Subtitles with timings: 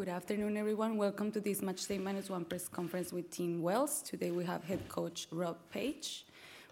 [0.00, 0.96] Good afternoon, everyone.
[0.96, 4.00] Welcome to this Match Day Minus One press conference with Team Wales.
[4.00, 6.24] Today we have head coach Rob Page.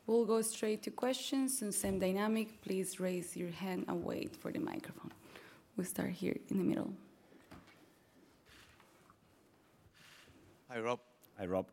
[0.06, 2.62] We'll go straight to questions and same dynamic.
[2.62, 5.12] Please raise your hand and wait for the microphone.
[5.76, 6.90] We'll start here in the middle.
[10.70, 11.00] Hi, Rob.
[11.36, 11.66] Hi, Rob.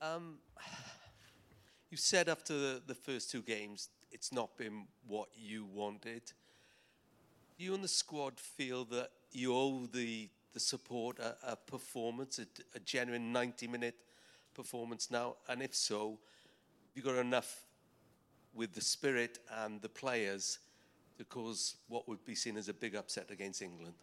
[0.00, 0.36] Um,
[1.90, 6.30] you said after the, the first two games, it's not been what you wanted.
[7.58, 12.46] You and the squad feel that you owe the the support a, a performance, a,
[12.74, 13.96] a, genuine 90 minute
[14.54, 15.36] performance now?
[15.48, 16.18] And if so,
[16.94, 17.64] you got enough
[18.54, 20.58] with the spirit and the players
[21.18, 23.94] to cause what would be seen as a big upset against England?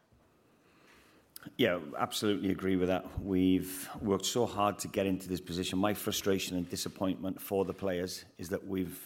[1.58, 3.06] Yeah, absolutely agree with that.
[3.24, 5.80] We've worked so hard to get into this position.
[5.80, 9.00] My frustration and disappointment for the players is that we've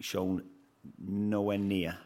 [0.00, 0.42] shown
[0.98, 1.96] nowhere near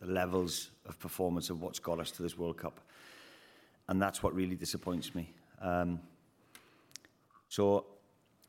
[0.00, 2.80] the levels of performance of what's got us to this World Cup
[3.88, 5.32] and that's what really disappoints me.
[5.60, 6.00] Um,
[7.48, 7.86] so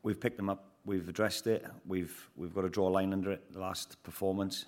[0.02, 3.32] we've picked them up, we've addressed it, we've we've got to draw a line under
[3.32, 3.52] it.
[3.52, 4.66] The last performance,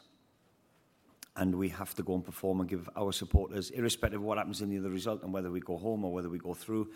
[1.35, 4.61] and we have to go and perform and give our supporters, irrespective of what happens
[4.61, 6.89] in the other result and whether we go home or whether we go through,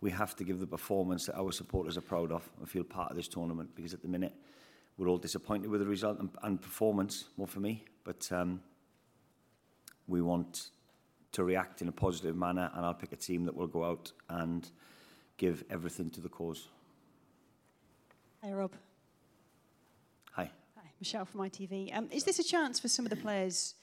[0.00, 3.10] we have to give the performance that our supporters are proud of and feel part
[3.10, 4.34] of this tournament because at the minute
[4.96, 8.30] we're all disappointed with the result and, and performance more for me, but.
[8.30, 8.60] Um,
[10.06, 10.70] we want
[11.34, 14.12] to react in a positive manner, and I'll pick a team that will go out
[14.28, 14.68] and
[15.36, 16.68] give everything to the cause.
[18.42, 18.72] Hi, Rob.
[20.32, 20.50] Hi.
[20.76, 21.96] Hi, Michelle from ITV.
[21.96, 23.74] Um, is this a chance for some of the players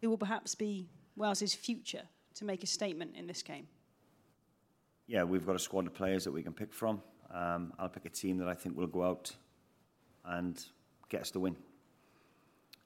[0.00, 2.02] who will perhaps be Wales's future
[2.36, 3.66] to make a statement in this game?
[5.08, 7.02] Yeah, we've got a squad of players that we can pick from.
[7.32, 9.32] Um, I'll pick a team that I think will go out
[10.24, 10.64] and
[11.08, 11.56] get us the win.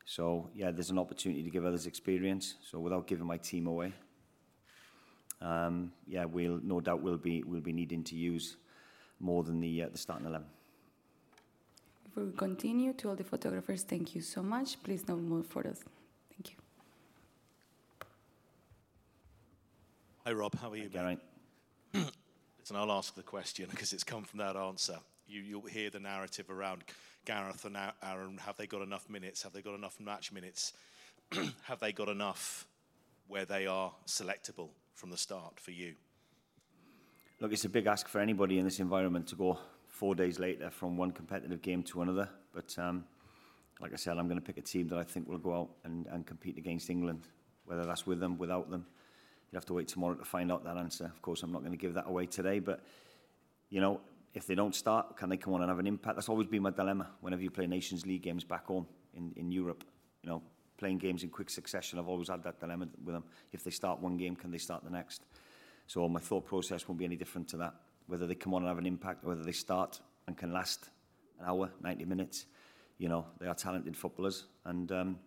[0.04, 2.56] So yeah, there's an opportunity to give others experience.
[2.68, 3.92] So without giving my team away,
[5.40, 8.56] um, yeah, we'll no doubt we'll be we'll be needing to use
[9.18, 10.48] more than the uh, the starting eleven.
[12.04, 14.82] Before we continue, to all the photographers, thank you so much.
[14.82, 15.84] Please no more photos.
[16.30, 16.56] Thank you.
[20.26, 20.88] Hi Rob, how are you?
[20.88, 21.20] Geraint.
[21.94, 24.98] Listen, I'll ask the question because it's come from that answer.
[25.30, 26.82] You, you'll hear the narrative around
[27.24, 29.42] Gareth and Aaron, have they got enough minutes?
[29.44, 30.72] Have they got enough match minutes?
[31.62, 32.66] have they got enough
[33.28, 35.94] where they are selectable from the start for you?
[37.38, 40.68] Look, it's a big ask for anybody in this environment to go four days later
[40.68, 42.28] from one competitive game to another.
[42.52, 43.04] But um,
[43.80, 45.70] like I said, I'm going to pick a team that I think will go out
[45.84, 47.28] and, and compete against England,
[47.66, 48.84] whether that's with them, without them.
[49.50, 51.04] You'll have to wait tomorrow to find out that answer.
[51.04, 52.84] Of course, I'm not going to give that away today, but
[53.68, 54.00] you know,
[54.34, 56.16] if they don't start, can they come on and have an impact?
[56.16, 59.50] That's always been my dilemma whenever you play Nations League games back home in, in
[59.50, 59.84] Europe.
[60.22, 60.42] You know,
[60.78, 63.24] playing games in quick succession, I've always had that dilemma with them.
[63.52, 65.22] If they start one game, can they start the next?
[65.86, 67.74] So my thought process won't be any different to that.
[68.06, 70.88] Whether they come on and have an impact, whether they start and can last
[71.40, 72.46] an hour, 90 minutes,
[72.98, 74.44] you know, they are talented footballers.
[74.64, 75.18] And um,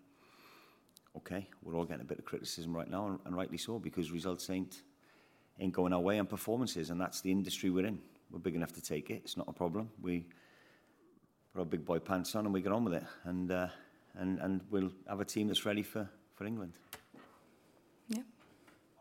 [1.18, 4.12] okay, we're all getting a bit of criticism right now, and, and rightly so, because
[4.12, 4.84] results ain't
[5.60, 8.00] ain't going our way and performances, and that's the industry we're in.
[8.34, 9.22] We're big enough to take it.
[9.24, 9.92] It's not a problem.
[10.02, 10.26] We
[11.54, 13.68] put our big boy pants on and we get on with it, and uh,
[14.16, 16.74] and and we'll have a team that's ready for for England.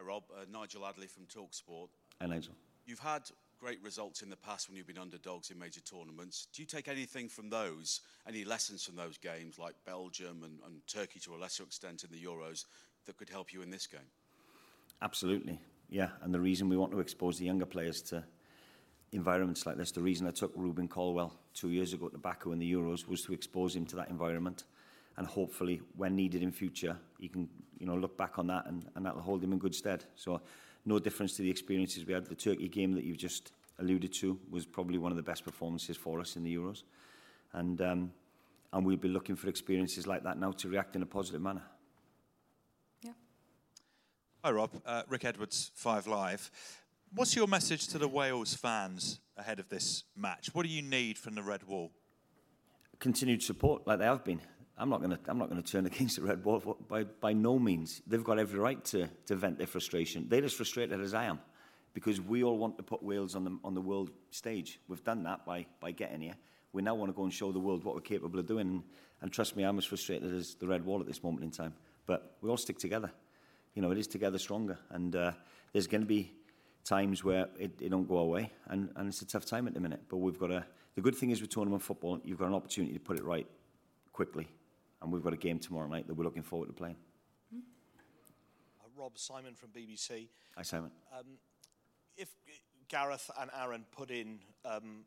[0.02, 1.88] Hi, Rob, uh, Nigel Adderley from Talksport.
[2.20, 2.55] Hi, Nigel.
[2.87, 3.23] You've had
[3.61, 6.49] great results in the past when you've been underdogs in major tournaments.
[6.52, 10.85] Do you take anything from those, any lessons from those games, like Belgium and, and
[10.88, 12.64] Turkey to a lesser extent in the Euros,
[13.06, 14.00] that could help you in this game?
[15.00, 16.08] Absolutely, yeah.
[16.23, 18.25] And the reason we want to expose the younger players to
[19.12, 22.59] environments like this, the reason I took Rubin Colwill two years ago to Baku in
[22.59, 24.64] the Euros was to expose him to that environment.
[25.17, 27.49] And hopefully, when needed in future, he can
[27.79, 30.05] you know, look back on that and, and that'll hold him in good stead.
[30.17, 30.41] So
[30.87, 32.26] no difference to the experiences we had.
[32.26, 35.97] The Turkey game that you've just alluded to was probably one of the best performances
[35.97, 36.85] for us in the Euros.
[37.53, 38.12] And, um,
[38.73, 41.62] and we'll be looking for experiences like that now to react in a positive manner.
[44.44, 44.73] Hi, Rob.
[44.85, 46.50] Uh, Rick Edwards, Five Live.
[47.14, 50.49] What's your message to the Wales fans ahead of this match?
[50.55, 51.91] What do you need from the Red Wall?
[53.00, 54.41] Continued support, like they have been.
[54.79, 55.19] I'm not going to.
[55.29, 58.00] I'm not going to turn against the Red Wall by by no means.
[58.06, 60.25] They've got every right to to vent their frustration.
[60.26, 61.38] They're as frustrated as I am,
[61.93, 64.81] because we all want to put Wales on the on the world stage.
[64.88, 66.37] We've done that by by getting here.
[66.73, 68.67] We now want to go and show the world what we're capable of doing.
[68.69, 68.82] And,
[69.20, 71.75] and trust me, I'm as frustrated as the Red Wall at this moment in time.
[72.06, 73.12] But we all stick together.
[73.75, 74.79] You know, it is together stronger.
[74.88, 75.32] And uh,
[75.75, 76.32] there's going to be
[76.84, 79.81] times where it, it don't go away, and, and it's a tough time at the
[79.81, 80.02] minute.
[80.08, 80.64] But we've got a.
[80.94, 83.46] The good thing is with tournament football, you've got an opportunity to put it right
[84.12, 84.46] quickly
[85.02, 86.96] and we've got a game tomorrow night that we're looking forward to playing.
[87.52, 90.29] Uh, Rob Simon from BBC.
[90.56, 90.90] Hi, Simon.
[91.19, 91.38] Um,
[92.17, 92.29] if
[92.88, 95.05] Gareth and Aaron put in um,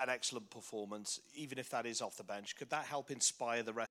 [0.00, 3.72] an excellent performance, even if that is off the bench, could that help inspire the
[3.72, 3.90] rest?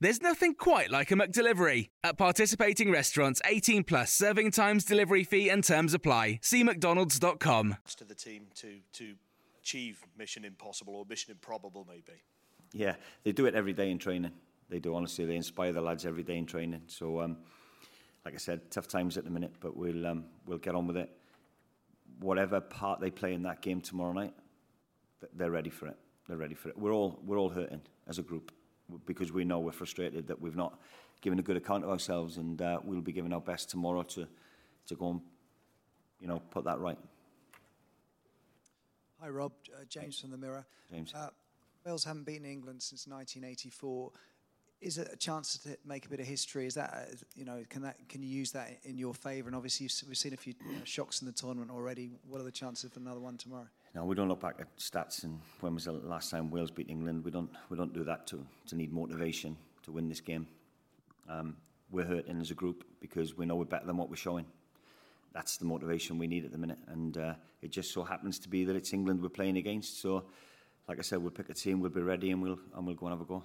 [0.00, 1.88] There's nothing quite like a McDelivery.
[2.04, 6.38] At participating restaurants, 18 plus serving times, delivery fee, and terms apply.
[6.40, 7.76] See McDonald's.com.
[7.96, 9.14] To the team to to
[9.60, 12.22] achieve mission impossible or mission improbable, maybe.
[12.72, 14.30] Yeah, they do it every day in training.
[14.68, 15.24] They do, honestly.
[15.24, 16.82] They inspire the lads every day in training.
[16.86, 17.38] So, um,
[18.24, 20.96] like I said, tough times at the minute, but we'll, um, we'll get on with
[20.96, 21.10] it.
[22.20, 24.34] Whatever part they play in that game tomorrow night,
[25.34, 25.96] they're ready for it.
[26.28, 26.78] They're ready for it.
[26.78, 28.52] We're all, we're all hurting as a group
[29.06, 30.78] because we know we're frustrated that we've not
[31.20, 34.26] given a good account of ourselves, and uh, we'll be giving our best tomorrow to
[34.86, 35.20] to go and
[36.20, 36.98] you know put that right.
[39.20, 39.52] Hi, Rob.
[39.74, 40.64] Uh, James from the Mirror.
[40.90, 41.12] James.
[41.14, 41.28] Uh,
[41.84, 44.12] Wales haven't beaten England since 1984.
[44.80, 46.66] Is it a chance to make a bit of history?
[46.66, 49.48] Is that uh, you know can that can you use that in your favour?
[49.48, 52.12] And obviously we've seen a few you know, shocks in the tournament already.
[52.28, 53.68] What are the chances for another one tomorrow?
[53.94, 56.90] No, we don't look back at stats and when was the last time Wales beat
[56.90, 57.24] England.
[57.24, 60.46] We don't we don't do that to to need motivation to win this game.
[61.28, 61.56] Um,
[61.90, 64.46] we're hurting as a group because we know we're better than what we're showing.
[65.32, 68.48] That's the motivation we need at the minute, and uh, it just so happens to
[68.48, 70.00] be that it's England we're playing against.
[70.00, 70.24] So,
[70.88, 73.06] like I said, we'll pick a team, we'll be ready, and we'll and we'll go
[73.06, 73.42] and have a go.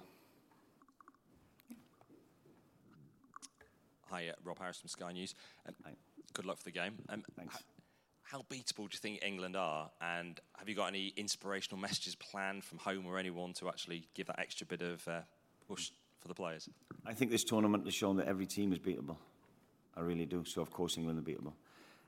[4.10, 5.34] Hi, uh, Rob Harris from Sky News.
[5.66, 5.74] Um,
[6.32, 6.94] good luck for the game.
[7.08, 7.64] Um, Thanks.
[8.24, 9.90] How beatable do you think England are?
[10.00, 14.26] And have you got any inspirational messages planned from home or anyone to actually give
[14.28, 15.20] that extra bit of uh,
[15.68, 15.90] push
[16.20, 16.68] for the players?
[17.06, 19.16] I think this tournament has shown that every team is beatable.
[19.94, 20.42] I really do.
[20.44, 21.52] So, of course, England are beatable.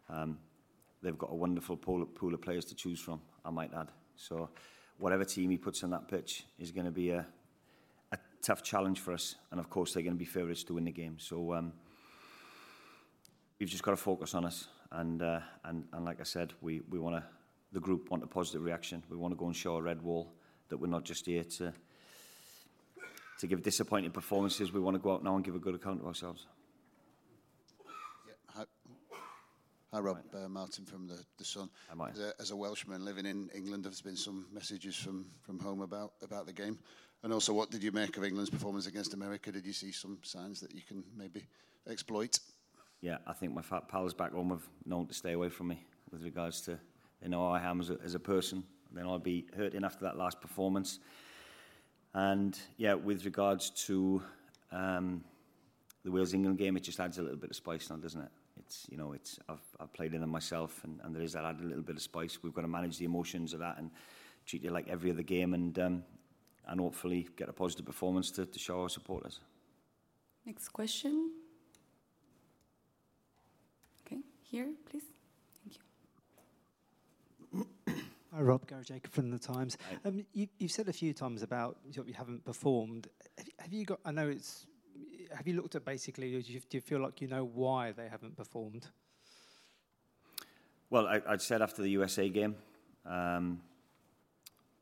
[0.09, 0.39] Um,
[1.03, 3.89] they've got a wonderful pool, pool of players to choose from, I might add.
[4.17, 4.49] So,
[4.99, 7.27] whatever team he puts on that pitch is going to be a,
[8.13, 9.37] a tough challenge for us.
[9.51, 11.19] And, of course, they're going to be favourites to win the game.
[11.19, 11.75] So, um,
[13.61, 14.69] we've just got to focus on us.
[14.93, 17.23] And, uh, and, and like I said, we, we want to,
[17.73, 19.03] the group want a positive reaction.
[19.11, 20.33] We want to go and show a red wall
[20.69, 21.73] that we're not just here to,
[23.41, 24.73] to give disappointing performances.
[24.73, 26.47] We want to go out now and give a good account of ourselves.
[28.55, 28.65] Hi,
[29.93, 30.19] hi Rob.
[30.35, 31.69] Uh, Martin from the, the Sun.
[32.11, 35.83] As a, as a Welshman living in England, there's been some messages from, from home
[35.83, 36.79] about, about the game.
[37.23, 39.51] And also, what did you make of England's performance against America?
[39.51, 41.47] Did you see some signs that you can maybe
[41.89, 42.39] exploit?
[43.01, 46.23] Yeah, I think my pals back home have known to stay away from me with
[46.23, 46.79] regards to
[47.23, 48.65] they know how I am as a, as a person.
[48.93, 50.99] Then I'll be hurting after that last performance.
[52.15, 54.23] And yeah, with regards to
[54.73, 55.23] um,
[56.05, 58.31] the Wales England game, it just adds a little bit of spice now, doesn't it?
[58.59, 61.45] It's you know, it's I've, I've played in them myself, and, and there is that
[61.45, 62.39] added little bit of spice.
[62.43, 63.91] We've got to manage the emotions of that and
[64.47, 66.05] treat it like every other game, and um,
[66.67, 69.41] and hopefully get a positive performance to, to show our supporters.
[70.45, 71.33] Next question.
[74.07, 75.03] Okay, here, please.
[75.65, 75.79] Thank
[77.53, 77.67] you.
[78.35, 78.67] Hi, Rob.
[78.67, 79.77] Gary Jacob from the Times.
[80.05, 83.09] Um, you, you've said a few times about you haven't performed.
[83.39, 84.01] Have, have you got?
[84.05, 84.67] I know it's.
[85.35, 86.31] Have you looked at basically?
[86.31, 88.87] Do you, do you feel like you know why they haven't performed?
[90.91, 92.55] Well, I, I'd said after the USA game
[93.05, 93.61] um,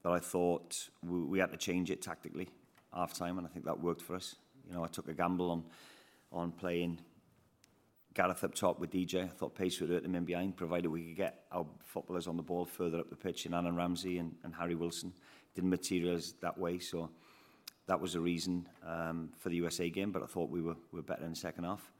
[0.02, 2.48] that I thought we, we had to change it tactically
[2.92, 4.36] half time, and I think that worked for us.
[4.68, 5.64] You know, I took a gamble on
[6.32, 6.98] on playing
[8.14, 9.24] Gareth up top with DJ.
[9.24, 12.36] I thought pace would hurt them in behind, provided we could get our footballers on
[12.36, 15.12] the ball further up the pitch and Aaron Ramsey and, and Harry Wilson.
[15.54, 17.10] Didn't materialise that way, so
[17.86, 21.00] that was a reason um, for the USA game, but I thought we were, we
[21.00, 21.90] were better in the second half.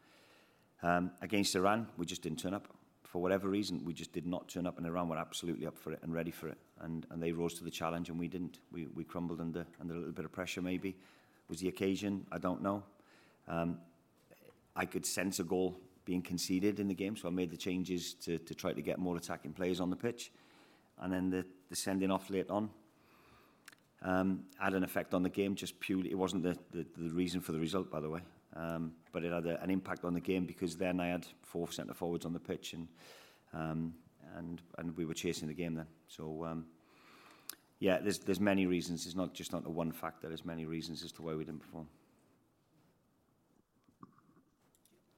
[0.85, 2.69] Um, against Iran, we just didn't turn up.
[3.03, 5.93] For whatever reason, we just did not turn up, and Iran were absolutely up for
[5.93, 6.59] it and ready for it.
[6.81, 8.61] And, and they rose to the challenge, and we didn't.
[8.73, 10.97] We, we crumbled under, under a little bit of pressure, maybe.
[11.49, 12.27] Was the occasion?
[12.31, 12.85] I don't know.
[13.49, 13.79] Um,
[14.77, 18.15] I could sense a goal being conceded in the game, so I made the changes
[18.25, 20.33] to, to try to get more attacking players on the pitch.
[20.99, 22.71] And then the, the sending off late on
[24.03, 27.41] um, had an effect on the game, just purely, it wasn't the, the, the reason
[27.41, 28.21] for the result, by the way.
[28.55, 31.71] Um, but it had a, an impact on the game because then I had four
[31.73, 32.89] centre forwards on the pitch and
[33.53, 33.95] um,
[34.37, 35.87] and and we were chasing the game then.
[36.09, 36.67] So um,
[37.81, 39.07] yeah, there's there's many reasons.
[39.07, 40.29] It's not just not the one factor.
[40.29, 41.89] There's many reasons as to why we didn't perform.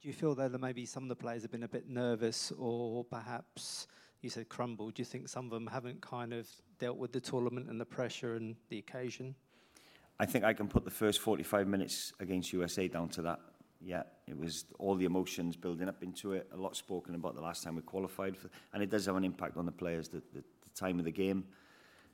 [0.01, 3.03] Do you feel that maybe some of the players have been a bit nervous, or
[3.03, 3.87] perhaps
[4.21, 4.93] you said crumbled?
[4.93, 7.85] Do you think some of them haven't kind of dealt with the tournament and the
[7.85, 9.33] pressure and the occasion?
[10.19, 13.39] I think I can put the first 45 minutes against USA down to that.
[13.81, 16.47] Yeah, it was all the emotions building up into it.
[16.53, 19.23] A lot spoken about the last time we qualified, for, and it does have an
[19.23, 20.09] impact on the players.
[20.09, 21.43] The, the, the time of the game,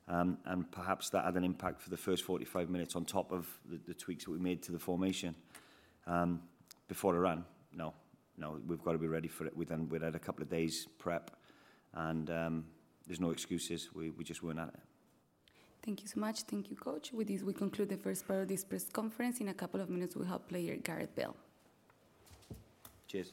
[0.08, 3.46] um, and perhaps that had an impact for the first 45 minutes on top of
[3.70, 5.34] the, the tweaks that we made to the formation
[6.06, 6.40] um,
[6.88, 7.44] before Iran.
[7.76, 7.94] No,
[8.36, 9.56] no, we've got to be ready for it.
[9.56, 11.30] We then we had a couple of days prep,
[11.92, 12.64] and um,
[13.06, 13.90] there's no excuses.
[13.94, 14.80] We we just weren't at it.
[15.84, 16.42] Thank you so much.
[16.42, 17.12] Thank you, Coach.
[17.12, 19.40] With this, we conclude the first part of this press conference.
[19.40, 21.36] In a couple of minutes, we'll have player Gareth Bale.
[23.06, 23.32] Cheers.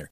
[0.01, 0.11] winner.